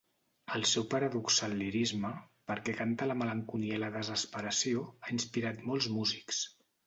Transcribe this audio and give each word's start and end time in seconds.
El 0.57 0.63
seu 0.69 0.85
paradoxal 0.93 1.53
lirisme, 1.59 2.09
perquè 2.51 2.75
canta 2.79 3.09
la 3.11 3.17
malenconia 3.21 3.77
i 3.79 3.83
la 3.85 3.91
desesperació, 3.99 4.83
ha 5.05 5.11
inspirat 5.19 5.63
molts 5.69 5.91
músics. 5.99 6.41